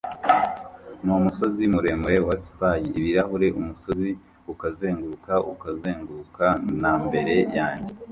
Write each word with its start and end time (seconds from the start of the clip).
n'umusozi 1.03 1.63
muremure 1.73 2.17
wa 2.27 2.35
Spy-ibirahuri 2.45 3.47
umusozi, 3.59 4.11
ukazenguruka 4.53 5.33
ukazenguruka 5.53 6.45
na 6.55 6.59
topsy-turvy 6.61 7.03
mbere 7.07 7.35
yanjye 7.57 7.91